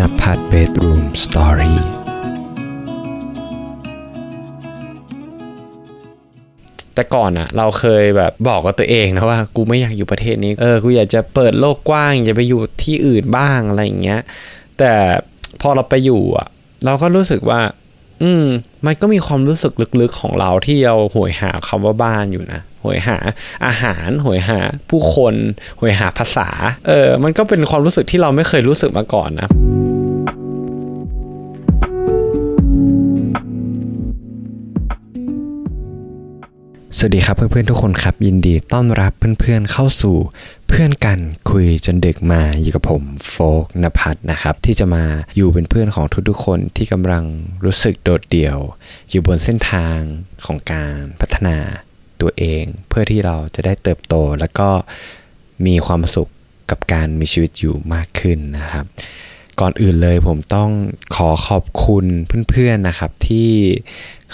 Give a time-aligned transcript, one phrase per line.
[0.00, 1.80] นภัทรเบดรูมสตอรี่
[6.94, 14.20] แต่ก่อนอะเราเคยแบบบอกกับตัวเองนะว่า กูไม่อยากอยู่ประเทศนี้ เออ กูอยากจะเปิดโลกกว้าง อยากไปอยู่ที่อื่นบ้างอะไรอย่างเงี้ย
[14.78, 14.92] แต่
[15.60, 16.48] พอเราไปอยู่อะ
[16.84, 17.60] เราก็รู้สึกว่า
[18.22, 18.46] อืม
[18.86, 23.18] มันก็มีความรู้สึกลึกๆของเราที่เราหวยหาคำว่าบ้านอยู่นะหวยหา
[23.66, 24.60] อาหารหวยหา
[24.90, 25.34] ผู้คน
[25.80, 26.48] หวยหาภาษา
[26.88, 29.48] เออ มันก็เป็นความรู้สึกที่เราไม่เคยรู้สึกมาก่อนนะ
[36.98, 40.16] สวัสดีครับเพื่อนๆทุกคนครับ ยินดีต้อนรับเพื่อนๆเข้าสู่
[40.68, 41.18] เพื่อนกัน
[41.50, 45.04] คุยจนดึกมาอยู่กับผมโฟกนภัทรนะครับ ที่จะมา
[45.36, 47.24] อยู่เป็นเพื่อนของทุกๆคนที่กำลัง
[47.64, 48.58] รู้สึกโดดเดี่ยว
[49.10, 49.98] อยู่บนเส้นทาง
[50.46, 51.56] ของการพัฒนา
[52.20, 54.68] ตัวเอง เพื่อที่เราจะได้เติบโตแล้วก็
[55.66, 56.30] มีความสุข
[56.70, 58.84] กับการมีชีวิตอยู่มากขึ้นนะครับ
[59.60, 60.70] ก่อนอื่นเลยผมต้อง
[61.16, 62.06] ขอขอบคุณ
[62.50, 63.50] เพื่อนๆนะครับที่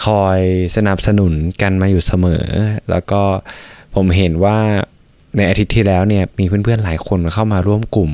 [0.05, 0.41] คอย
[0.77, 2.45] สนับสนุนกันมาอยู่เสมอ
[2.91, 3.23] แล้วก็
[3.95, 4.59] ผมเห็นว่า
[5.37, 8.13] ในอาทิตย์ที่แล้วเนี่ยมีเพื่อนๆหลายคนเข้ามาร่วมกลุ่ม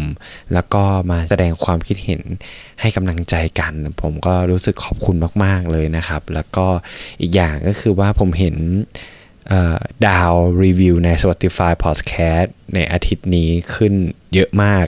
[0.52, 2.20] แล้วก็มาแสดงความคิดเห็น
[2.80, 6.66] ให้กำลังใจกัน ผมก็รู้สึกขอบคุณมากๆเลยนะครับ แล้วก็
[7.20, 8.56] อีกอย่างก็คือว่าผมเห็น
[10.06, 10.32] ดาว
[10.64, 13.94] รีวิวใน Spotify Podcast ในอาทิตย์นี้ขึ้น
[14.34, 14.86] เยอะมาก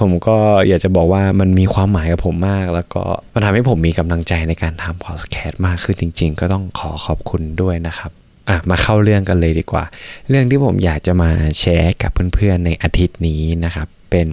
[0.00, 0.36] ผมก็
[0.68, 3.02] อยากจะบอกว่ามันมีความหมายกับผมมาก แล้วก็
[3.34, 8.10] มันทำให้ผมมีกำลังใจในการทำพอดแคสต์มากขึ้นจริง ๆ ก็ต้องขอขอบคุณด้วยนะครับ
[8.48, 9.84] อะมาเข้าเรื่องกันเลยดีกว่า
[10.28, 14.28] เรื่องที่ผมอยากจะมาแชร์กับเพื่อนๆในอาทิตย์นี้นะครับ เป็น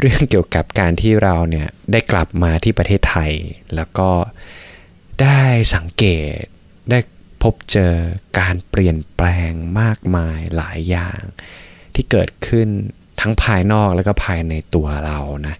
[0.00, 3.32] เรื่องเกี่ยวกับการที่เราเนี่ยได้กลับมาที่ประเทศไทย
[3.76, 4.10] แล้วก็
[5.22, 5.42] ได้
[5.74, 6.04] สังเก
[6.38, 6.42] ต
[6.90, 6.98] ได้
[7.42, 7.94] พบเจอ
[8.38, 11.20] การเปลี่ยนแปลงมากมายหลายอย่าง
[11.94, 12.68] ที่เกิดขึ้น
[13.20, 15.54] ทั้งภายนอกแล้วก็ภายในตัวเรานะ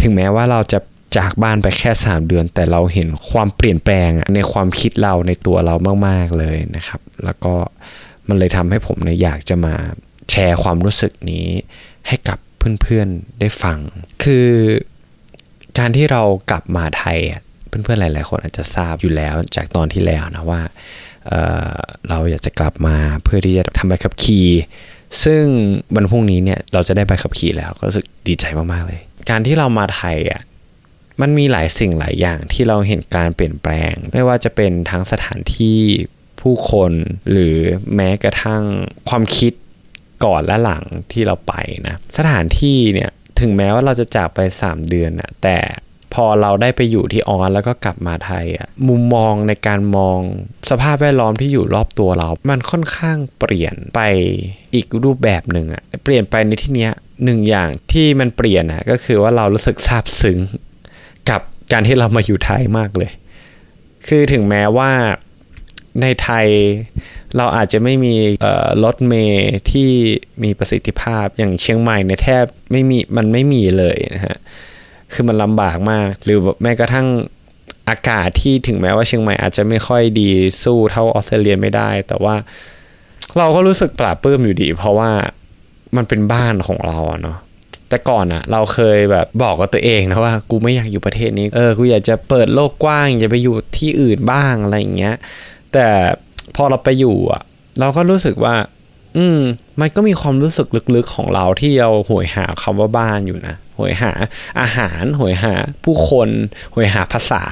[0.00, 0.78] ถึงแม้ว่าเราจะ
[1.18, 5.74] จากบ้านไปแค่ 3 เดือน แต่เราเห็นความเปลี่ยนแปลงในความคิดเราในตัวเรา
[6.06, 7.54] มาก ๆ เลยนะครับ แล้วก็
[8.28, 9.74] มันเลยทำให้ผมเนี่ยอยากจะมา
[10.30, 11.46] แชร์ความรู้สึกนี้
[12.08, 12.38] ให้กับ
[12.82, 13.78] เพื่อนๆได้ฟัง
[14.22, 14.48] คือ
[15.78, 17.18] การที่เรากลับมาไทย
[17.68, 20.62] เพื่อนๆหลาย ๆ คนอาจจะทราบอยู่แล้วจากตอนที่แล้วนะว่า
[21.28, 24.48] เเราอยากจะกลับมาเพื่อที่จะทำใบขับขี่
[25.24, 25.42] ซึ่ง
[25.94, 29.00] วันพรุ่งนี้เนี่ยเราจะได้ใบขับขี่แล้วก็รู้สึกดีใจมากๆเลย
[29.30, 30.42] การที่เรามาไทยอะ
[31.20, 35.78] มันมีหลายสิ่งหลายอย่างที่เราเห็นการเปลี่ยนแปลง ไม่ว่าจะเป็นทั้งสถานที่
[36.40, 36.92] ผู้คน
[37.30, 37.56] หรือ
[37.94, 38.62] แม้กระทั่ง
[39.08, 39.52] ความคิด
[40.24, 41.54] ก่อนและหลังที่เราไป
[41.86, 45.58] นะสถานที่เนี่ยถึงแม้ว่าเราจะจากไป 3 เดือนนะแต่
[46.16, 50.18] พอเราได้ไปอยู่ที่ออนแล้วก็กลับมาไทยอะมุมมองในการมอง
[50.70, 54.00] สภาพแวดล้อมที่อยู่รอบตัวเรา มันค่อนข้างเปลี่ยนไป
[54.74, 56.92] อีกรูปแบบหนึ่งอะเปลี่ยนไปในที่เนี้ย
[57.24, 60.38] หนึ่งอย่างที่มันเปลี่ยนอะก็คือว่าเรารู้สึกซาบซึ้ง
[61.30, 61.40] กับ
[61.72, 63.12] การที่เรามาอยู่ไทยมากเลย
[64.06, 64.90] คือถึงแม้ว่า
[66.00, 66.46] ในไทย
[67.36, 68.14] เราอาจจะไม่มี
[68.84, 69.90] รถเมย์ที่
[70.42, 74.36] มีประสิทธิภาพอย่างเชียงใหม่ในแทบไม่มีมันไม่มีเลยนะฮะ
[75.12, 77.06] คือมันลำบากมาก หรือแม้กระทั่ง
[77.88, 80.28] อากาศที่ถึงแม้ว่าเชียงใหม่อาจจะไม่ค่อยดี
[80.62, 82.34] สู้เท่าออสเตรเลียไม่ได้ แต่ว่า
[83.38, 85.10] เราก็รู้สึกปลาบปลื้มอยู่ดี เพราะว่า
[85.96, 87.38] มันเป็นบ้านของเราอะเนาะ
[87.88, 95.14] แต่ก่อนอะเราเคยแบบบอกกับตัวเองนะว่า กูไม่อยากอยู่ประเทศนี้เออกูอยากจะเปิดโลกกว้างอยากไปอยู่ที่อื่นบ้างอะไรอย่างเงี้ย
[95.72, 95.86] แต่
[96.56, 97.42] พอเราไปอยู่อะ
[97.80, 98.54] เราก็รู้สึกว่า
[99.16, 99.40] อืม
[99.80, 104.12] มันก็มีความรู้สึกลึกๆของเราที่เราหวยหาคำว่าบ้านอยู่นะหวยหา
[104.60, 105.54] อาหารหวยหา
[105.84, 106.28] ผู้คน
[106.74, 107.42] หวยหาภาษา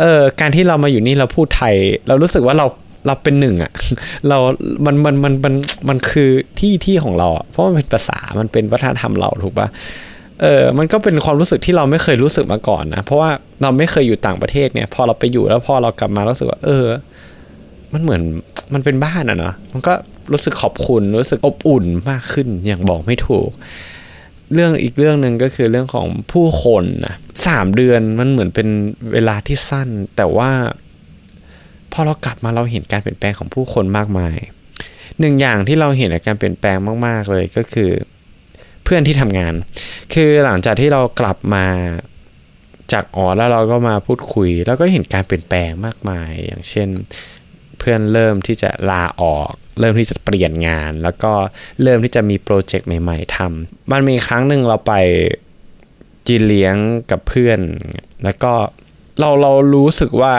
[0.00, 1.74] เออการที่เรามาอยู่นี่เราพูดไทย
[2.08, 2.66] เรารู้สึกว่าเรา
[3.06, 3.72] เราเป็นหนึ่งอะ
[4.28, 4.38] เรา
[4.86, 5.54] มัน มัน มัน มัน
[5.88, 9.68] มันคือที่ที่ของเราเพราะมันเป็นภาษา มันเป็นวัฒนธรรมเราถูกปะ
[10.42, 13.30] เออ มันก็เป็นความรู้สึกที่เราไม่เคยรู้สึกมาก่อนนะ เพราะว่า
[13.62, 16.86] เราไม่เคยอยู่ต่างประเทศเนี่ย พอเราไปอยู่แล้วพอเรากลับมารู้สึกว่า เออ
[17.92, 18.22] มันเหมือน
[18.74, 19.92] มันเป็นบ้านอะเนาะ มันก็
[20.32, 23.50] รู้สึกขอบคุณ รู้สึกอบอุ่นมากขึ้นอย่างบอกไม่ถูก
[24.54, 27.14] เรื่องอีกเรื่องหนึ่งก็คือเรื่องของผู้คนนะ
[27.46, 28.68] สามเดือนมันเหมือนเป็น
[29.12, 30.50] เวลาที่สั้น แต่ว่า
[31.92, 34.36] พอเรากลับมาเราเห็นการเปลี่ยนแปลงของผู้คนมากมาย
[35.20, 36.76] หนึ่งอย่างที่เราเห็นการเปลี่ยนแปลง
[37.06, 37.90] มาก ๆ เลยก็คือ
[38.84, 39.54] เพื่อนที่ทำงาน
[40.14, 41.66] คือหลังจากที่เรากลับมา
[42.92, 46.88] จากอ๋อแล้วเราก็มาพูดคุย แล้วก็เห็นการเปลี่ยนแปลงมากมาย อย่างเช่น
[47.78, 51.32] เพื่อนเริ่มที่จะลาออก เริ่มที่จะเปลี่ยนงาน แล้วก็
[51.82, 54.92] เริ่มที่จะมีโปรเจกต์ใหม่ๆทำมันมีครั้งหนึ่งเราไป
[56.26, 56.76] จีเลี้ยง
[57.10, 57.58] กับเพื่อน
[58.24, 58.52] แล้วก็
[59.18, 60.34] เราเรารู้สึกว่า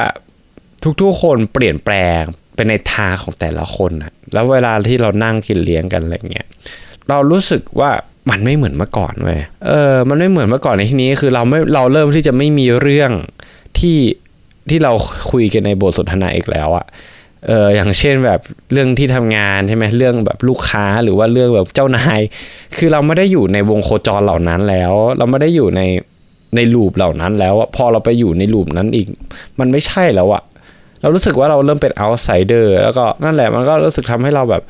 [1.01, 2.21] ทุกๆคนเปลี่ยนแปลง
[2.55, 6.47] เป็นในทางของแต่ละคนนะแล้วเวลาที่เรานั่งกินเลี้ยงกันอะไรเงี้ย
[7.09, 7.91] เรารู้สึกว่า
[8.29, 13.11] มันไม่เหมือนเมื่อก่อนเว้ยเออ มันไม่เหมือนเมื่อก่อนในที่นี้คือเราไม่เราเริ่มที่จะไม่มีเรื่อง
[13.79, 13.97] ที่
[14.69, 14.91] ที่เรา
[15.31, 16.85] คุยกันในบทสนทนาอีกแล้วอะ
[17.45, 18.39] เอออย่างเช่นแบบ
[18.71, 22.19] เรื่องที่ทำงานใช่ไหมเรื่องแบบลูกค้าหรือว่าเรื่องแบบเจ้านาย
[22.77, 25.81] คือเราไม่ได้อยู่ในวงโคจรเหล่านั้นแล้ว เราไม่ได้อยู่ใน
[26.55, 29.07] ใน loop เหล่านั้นแล้วพอเราไปอยู่ใน loop นั้นอีก
[29.59, 30.43] มันไม่ใช่แล้วอะ
[31.01, 34.63] เรารู้สึกว่าเราเริ่มเป็น outsider แล้วก็นั่นแหละมันก็รู้สึกทำให้เราแบบ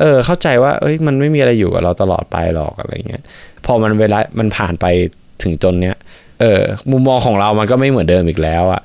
[0.00, 3.22] เออ เข้าใจว่าเอ้ยมันไม่มีอะไรอยู่กับเราตลอดไปหรอกอะไรเงี้ย
[3.64, 4.86] พอมันเวลามันผ่านไป
[5.42, 5.96] ถึงจนเนี้ย
[6.40, 6.60] เออ
[6.90, 8.80] มุมมองของเรามันก็ไม่เหมือนเดิมอีกแล้วอะ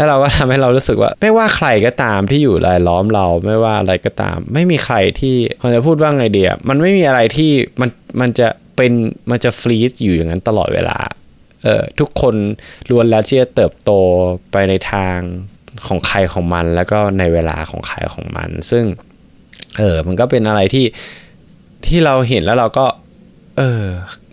[0.00, 7.50] แล้วเราก็ทำให้เรารู้สึกว่า ไม่ว่าใครก็ตามที่อยู่รายล้อมเราไม่ว่าอะไรก็ตาม ไม่มีใครที่มันจะพูดว่าไงเดียมันไม่มีอะไรที่
[7.80, 8.92] มันมันจะเป็น
[9.30, 10.98] มันจะฟรีซอยู่อย่างนั้นตลอดเวลา
[11.64, 12.34] เออทุกคน
[12.90, 13.90] ล้วนแล้วที่จะเติบโต
[14.52, 15.16] ไปในทาง
[15.86, 18.84] ของใครของมัน แล้วก็ในเวลาของใครของมัน ซึ่ง
[19.78, 20.86] เออมันก็เป็นอะไรที่
[21.86, 22.86] ที่เราเห็นแล้วเราก็
[23.58, 23.84] เออ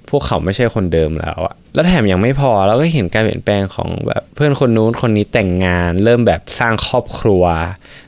[0.10, 7.44] พวกเขาไม่ใช่คนเดิมแล้วอะ แล้วแถมยังไม่พอเราก็เห็นการเปลี่ยนแปลงของแบบเพื่อนคนนู้นคนนี้แต่งงาน เริ่มแบบสร้างครอบครัว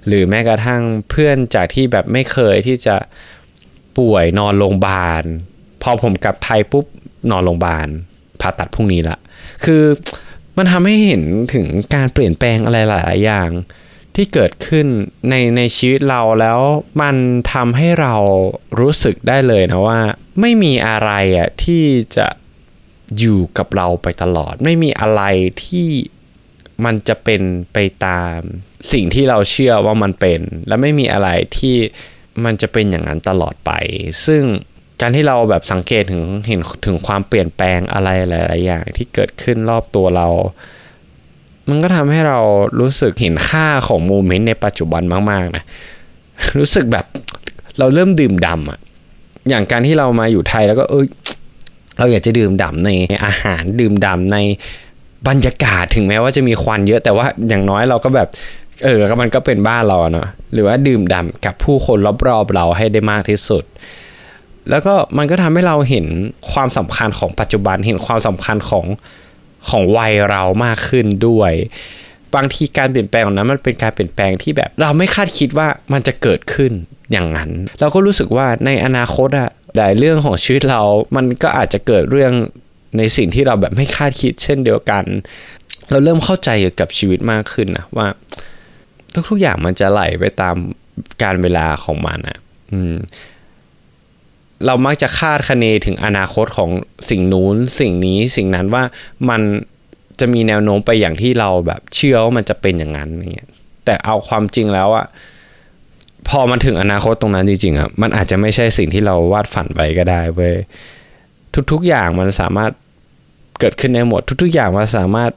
[0.07, 2.95] หรือแม้กระทั่งเพื่อนจากที่แบบไม่เคยที่จะ
[3.97, 5.23] ป่วยนอนโรงพยาบาล
[5.83, 6.85] พอผมกลับไทยปุ๊บ
[7.31, 7.87] นอนโรงพยาบาล
[8.41, 9.17] ผ่าตัดพรุ่งนี้ละ
[9.63, 9.83] คือ
[10.57, 11.23] มันทำให้เห็น
[11.53, 11.65] ถึง
[11.95, 13.49] การเปลี่ยนแปลงอะไรหลาย ๆ อย่าง
[14.15, 14.87] ที่เกิดขึ้น
[15.29, 16.59] ในในชีวิตเราแล้ว
[17.01, 17.15] มัน
[17.53, 18.15] ทำให้เรา
[18.79, 19.99] รู้สึกได้เลยนะว่า
[20.39, 21.83] ไม่มีอะไรอะที่
[22.17, 22.27] จะ
[23.17, 25.21] อยู่กับเราไปตลอด ไม่มีอะไร
[25.65, 25.89] ที่
[26.85, 27.41] มันจะเป็น
[27.73, 28.37] ไปตาม
[28.91, 31.75] สิ่งที่เราเชื่อว่ามันเป็น และไม่มีอะไรที่
[32.45, 33.71] มันจะเป็นอย่างนั้นตลอดไป
[34.25, 34.43] ซึ่ง
[35.01, 40.27] การที่เราแบบสังเกตถึงเห็นถึงความเปลี่ยนแปลงอะไรหลายๆอย่างที่เกิดขึ้นรอบตัวเรา
[41.69, 42.39] มันก็ทำให้เรา
[42.79, 45.63] รู้สึกเห็นค่าของโมเมนต์ในปัจจุบันมากๆนะ
[46.57, 47.05] รู้สึกแบบ
[47.79, 48.79] เราเริ่มดื่มดำอะ
[49.49, 51.05] อย่างการที่เรามาอยู่ไทยแล้วก็เออ
[51.99, 52.89] เราอยากจะดื่มด่ำใน
[53.25, 54.37] อาหารดื่มด่ำใน
[55.27, 58.29] บรรยากาศถึงแม้ว่าจะมีควันเยอะแต่ว่าอย่างน้อยเราก็แบบ
[58.83, 61.97] เออมันก็เป็นบ้านเราเนาะหรือว่าดื่มด่ำกับผู้คน
[62.27, 63.63] รอบๆเราให้ได้มากที่สุด
[64.69, 66.05] แล้วก็มันก็ทำให้เราเห็น
[66.51, 68.85] ความสำคัญของปัจจุบันเห็นความสำคัญของ
[69.69, 71.51] ของวัยเรามากขึ้นด้วย
[72.35, 76.71] บางทีการเปลี่ยนแปลงนั้นมันเป็นการเปลี่ยนแปลงที่แบบ เราไม่คาดคิดว่ามันจะเกิดขึ้น
[77.11, 77.49] อย่างนั้น
[77.79, 80.81] เราก็รู้สึกว่าในอนาคตอะ หลายเรื่องของชีวิตเรา
[81.15, 82.33] มันก็อาจจะเกิดเรื่อง
[82.97, 85.03] ในสิ่งที่เราแบบไม่คาดคิด เช่นเดียวกัน
[85.89, 88.07] เราเริ่มเข้าใจเกี่ยวกับชีวิตมากขึ้นนะว่า
[89.29, 90.55] ทุกๆอย่างมันจะไหลไปตาม
[91.23, 92.37] การเวลาของมันอะ
[92.71, 92.95] อืม
[94.65, 96.69] เรามักจะคาดคะเนถึงอนาคตของ
[97.09, 98.83] สิ่งนู้น สิ่งนี้สิ่งนั้นว่า
[99.29, 99.41] มัน
[100.19, 103.49] จะมีแนวโน้มไปอย่างที่เราแบบเชื่อว่ามันจะเป็นอย่างนั้นเงี้ย
[103.85, 105.05] แต่เอาความจริงแล้วอะ
[106.29, 110.55] พอมันถึงอนาคตตรงนั้นจริงๆอะมันอาจจะไม่ใช่สิ่งที่เราวาดฝันไว้ก็ได้เว้ย
[111.71, 112.71] ทุกๆอย่างมันสามารถ
[113.59, 115.31] เกิดขึ้นได้หมด ทุกๆอย่างมันสามารถ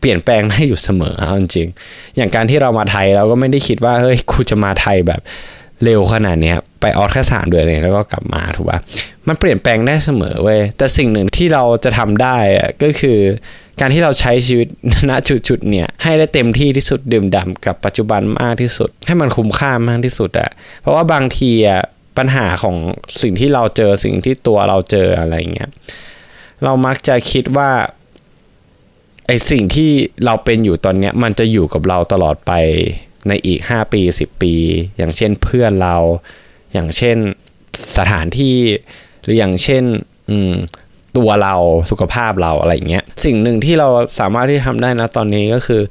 [0.00, 1.68] เปลี่ยนแปลงได้อยู่เสมอเอาจริง
[2.16, 5.20] อย่างการที่เรามาไทยเราก็ไม่ได้คิดว่าเฮ้ยกูจะมาไทยแบบ
[5.84, 8.78] เร็วขนาดนี้ไปออสแค่สามเดือนเองแล้วก็กลับมาถูกป่ะ
[9.28, 12.36] มันเปลี่ยนแปลงได้เสมอเว้ยแต่สิ่งหนึ่งที่เราจะทำได้
[12.82, 13.18] ก็คือ
[13.80, 14.68] การที่เราใช้ชีวิต
[15.08, 15.10] ณ
[15.48, 21.82] จุดๆเนี่ยให้ได้เต็มที่ที่สุดดื่มด่ากับปัจจุบันมากที่สุด ให้มันคุ้มค่ามากที่สุดอะเพราะว่าบางทีอะ
[22.18, 22.76] ปัญหาของ
[23.22, 25.70] สิ่งที่เราเจอสิ่งที่ตัวเราเจออะไรเงี้ย
[26.64, 27.70] เรามักจะคิดว่า
[29.26, 29.90] ไอสิ่งที่
[30.24, 32.52] เราเป็นอยู่ตอนเนี้ยมันจะอยู่กับเราตลอดไป
[33.28, 34.54] ในอีก 5 ปี 10 ปี
[34.96, 35.96] อย่างเช่นเพื่อนเรา
[36.72, 37.16] อย่างเช่น
[37.98, 38.56] สถานที่
[39.22, 39.84] หรืออย่างเช่น
[41.16, 41.54] ตัวเรา
[41.90, 43.88] สุขภาพเราอะไรเงี้ยสิ่งหนึ่งที่เรา
[44.20, 45.82] สามารถที่ทำได้นะตอนนี้ก็คือ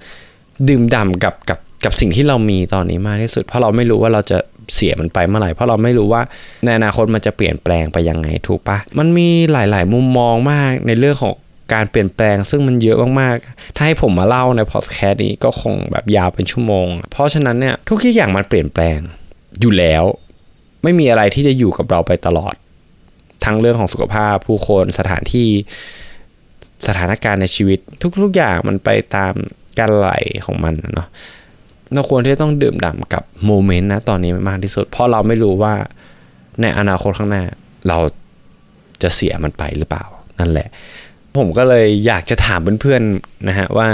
[0.70, 4.38] ดื่มด่ำกับกับกับสิ่งที่เรามีตอนนี้มากที่สุด เพราะเราไม่รู้ว่าเราจะ
[4.76, 6.22] เสียมันไปเมื่อไหร่เพราะเราไม่รู้ว่า
[6.64, 11.34] ในอนาคตมันจะเปลี่ยนแปลงไปยังไงถูกปะมันมีหลาย ๆ มุมมองมากในเรื่องของ
[11.74, 19.00] การเปลี่ยนแปลงซึ่งมันเยอะมากๆ ถ้าให้ผมมาเล่าในพอดแคสต์นี้ก็คงแบบยาวเป็นชั่วโมง เพราะฉะนั้นเนี่ยทุกอย่างมันเปลี่ยนแปลง
[19.62, 20.04] อยู่แล้ว
[20.84, 22.56] ไม่มีอะไรที่จะอยู่กับเราไปตลอด
[23.46, 25.50] ทั้งเรื่องของสุขภาพผู้คนสถานที่
[26.88, 27.80] สถานการณ์ในชีวิต
[28.24, 29.34] ทุก ๆ อย่างมันไปตาม
[29.80, 30.10] การไหล
[30.46, 31.08] ของมันเนาะ
[31.94, 35.74] เราควรที่จะต้องดื่มด่ำกับโมเมนต์นะตอนนี้มากที่สุด เพราะเราไม่รู้ว่า
[36.62, 37.44] ในอนาคตข้างหน้า
[37.88, 37.98] เรา
[39.04, 40.06] จะเสียมันไปหรือเปล่า
[40.40, 40.68] นั่นแหละ
[41.40, 43.90] ผมก็เลยอยากจะถามเพื่อนๆนะฮะว่า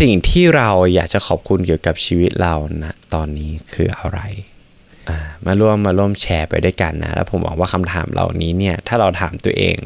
[0.00, 4.20] สิ่งที่เราอยากจะขอบคุณเกี่ยวกับชีวิตเรานะตอนนี้คืออะไร
[5.46, 9.76] มาร่วมมาร่วมแชร์ไปด้วยกันนะ แล้วผมหวังว่าคำถามเหล่านี้เนี่ย ถ้าเราถามตัวเอง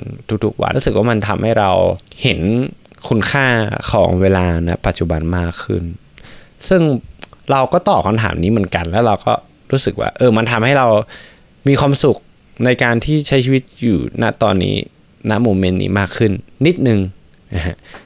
[0.44, 1.70] ทุกๆวันรู้สึกว่ามันทำให้เรา
[2.22, 2.40] เห็น
[3.08, 3.46] คุณค่า
[3.92, 5.84] ของเวลานะปัจจุบันมากขึ้น
[6.68, 6.82] ซึ่ง
[7.50, 9.32] เราก็ตอบคำถามนี้เหมือนกัน แล้วเราก็
[9.70, 10.86] รู้สึกว่า เออมันทำให้เรา
[11.68, 12.18] มีความสุข
[12.64, 14.76] ในการที่ใช้ชีวิตอยู่ณตอนนี้
[15.30, 16.32] ณโมเมนต์นี้มากขึ้น
[16.66, 17.00] นิดนึง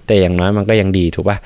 [0.06, 1.38] แต่อย่างน้อยมันก็ยังดีถูกปะ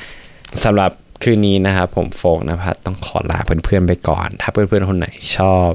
[0.65, 0.91] สำหรับ
[1.23, 5.71] คืนนี้นะครับผมโฟกนภัสต้องขอลาเพื่อนๆไปก่อน ถ้าเพื่อนๆคนไหนชอบ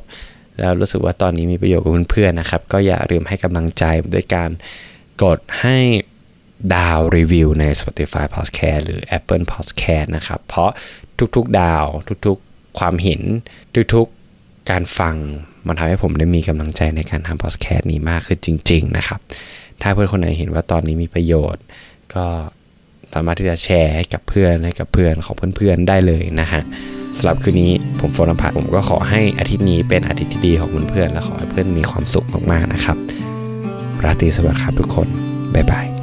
[0.59, 3.83] แล้วรู้สึกว่าตอนนี้มีประโยชน์กับเพื่อนๆนะครับ ก็อย่าลืมให้กำลังใจ
[4.13, 4.49] ด้วยการ
[5.23, 5.77] กดให้
[6.75, 10.71] ดาวรีวิวใน Spotify Podcast หรือ Apple Podcast นะครับ เพราะ
[11.35, 11.85] ทุกๆดาว
[12.25, 13.21] ทุกๆความเห็น
[13.93, 15.15] ทุกๆการฟัง
[15.67, 19.19] มันทำให้ผมได้มีกำลังใจในการทำ podcast นี้มากขึ้นจริง ๆ นะครับ
[19.81, 21.63] ถ้าเพื่อนคนไหนเห็นว่าตอนนี้มีประโยชน์
[22.15, 22.25] ก็
[23.13, 26.61] สามารถที่จะแชร์ให้กับเพื่อนให้กับเพื่อนของเพื่อนๆได้เลยนะฮะ
[27.17, 32.97] สำหรับคืนนี้ผมโฟนพัทผมก็ขอให้อาทิตย์นี้เป็นอาทิตย์ที่ดีของเพื่อนๆและขอให้เพื่อนมีความสุขมากๆนะครับ
[34.03, 35.07] ราตรีสวัสดิ์ครับทุกคน
[35.53, 35.94] บ๊ายบาย